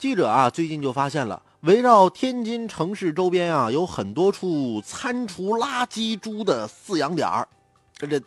[0.00, 7.46] 记者啊，最近就发现了，围绕天津城市周边啊，有很多处餐厨垃圾猪的饲养点儿。
[7.94, 8.18] 这这，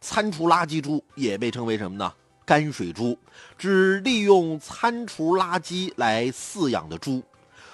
[0.00, 2.12] 餐厨垃圾猪也被称为什么呢？
[2.46, 3.18] 泔水猪，
[3.58, 7.20] 指利用餐厨垃圾来饲养的猪。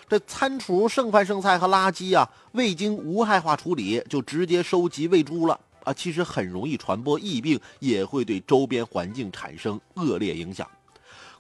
[0.09, 10.67] 这餐厨剩饭剩菜和垃圾啊，未经无害化处理就直接收集喂猪了啊，其实很容易传播疫病，也会对周边环境产生恶劣影响。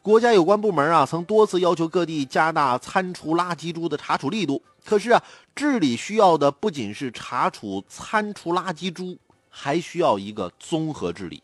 [0.04, 4.62] 国家有关部门啊，曾多次要求各地加大餐厨垃圾猪的查处力度。
[4.84, 9.16] 可是啊，治理需要的不仅是查处餐厨垃圾猪，
[9.48, 11.42] 还需要一个综合治理。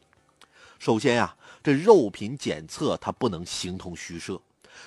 [0.78, 4.38] 首先呀，这肉品检测它不能形同虚设。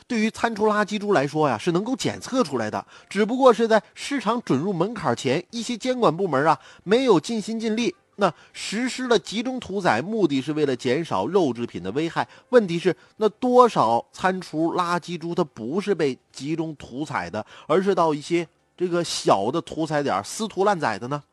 [0.05, 7.95] 对于餐厨垃圾猪来说呀，是能够检测出来的，只不过是在市场准入门槛前，一些监管部门啊没有尽心尽力。
[8.15, 12.27] 那实施了集中屠宰，目的是为了减少肉制品的危害。
[12.49, 21.23] 问题是，那多少餐厨垃圾猪它不是被集中屠宰的，而是到一些这个小的屠宰点私屠滥宰的呢？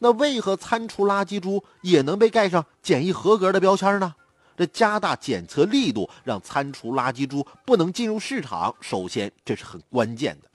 [0.00, 4.14] 那为何餐厨垃圾猪也能被盖上检疫合格的标签呢？
[4.56, 8.74] 这加大检测力度，让餐厨垃圾猪不能进入市场。
[8.80, 10.48] 首先，这是很关键的。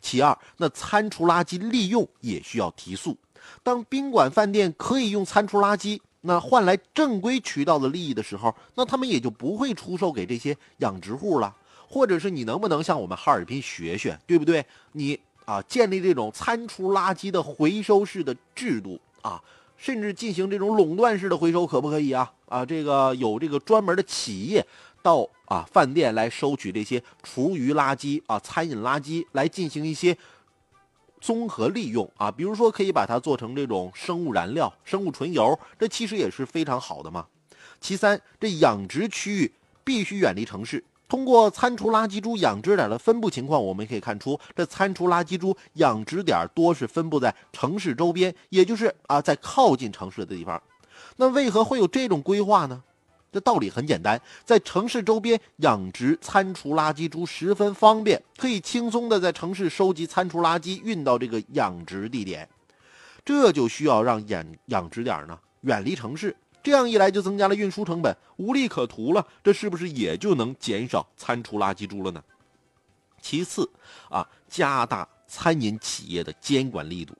[0.00, 3.16] 其二，那餐厨垃圾利用也需要提速。
[3.62, 11.54] 当宾馆饭店可以用餐厨垃圾，那换来正规渠道的利益的时候，那他们也就不会出售给这些养殖户了。
[11.88, 14.66] 或者是你能不能向我们哈尔滨学学，对不对？
[14.92, 19.40] 你啊，建立这种餐厨垃圾的回收式的制度啊，
[19.76, 22.28] 甚至进行这种垄断式的回收，可不可以啊？
[22.48, 24.66] 啊，这个有这个专门的企业
[25.00, 30.18] 到啊饭店来收取这些厨余垃圾啊、餐饮垃圾来进行一些。
[31.20, 37.26] 综合利用啊，比如说可以把它做成这种生物燃料、生物纯油，这其实也是非常好的嘛。
[37.80, 39.52] 其三，这养殖区域
[39.84, 40.84] 必须远离城市。
[41.08, 50.60] 通过餐厨垃圾猪养殖点的分布情况，我们可以看出，这餐厨垃圾猪养殖点多是分布在城市周边，也就是啊，在靠近城市的地方。
[51.16, 52.82] 那为何会有这种规划呢？
[53.32, 62.48] 这道理很简单，在城市周边养殖餐厨垃圾猪十分方便，可以轻松的在城市收集餐厨垃圾，运到这个养殖地点。
[63.24, 69.26] 这就需要让养养殖点呢远离城市，这样一来就增加了运输成本，无利可图了。
[69.42, 72.22] 这是不是也就能减少餐厨垃圾猪了呢？
[73.20, 73.68] 其次
[74.08, 77.14] 啊，加大餐饮企业的监管力度。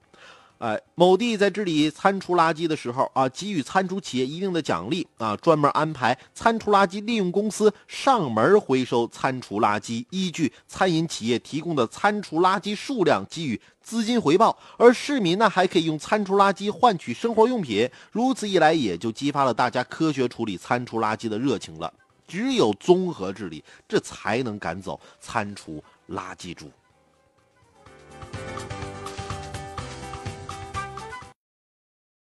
[0.59, 21.93] 哎，某地在治理餐厨垃圾的时候啊，给予餐厨企业一定的奖励啊，专门安排餐厨垃圾利用公司上门回收餐厨垃圾，依据餐饮企业提供的餐厨垃圾数量给予资金回报，而市民呢还可以用餐厨垃圾换取生活用品，如此一来也就激发了大家科学处理餐厨垃圾的热情了。
[22.27, 26.69] 只有综合治理，这才能赶走餐厨垃圾猪。